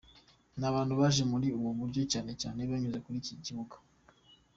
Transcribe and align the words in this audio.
Ni 0.57 0.65
abantu 0.69 0.93
baje 0.99 1.23
muri 1.31 1.47
ubu 1.57 1.69
buryo 1.79 2.01
cyane 2.11 2.31
cyane 2.41 2.59
banyuze 2.69 2.97
kuri 3.03 3.17
iki 3.21 3.33
kibuga. 3.45 3.75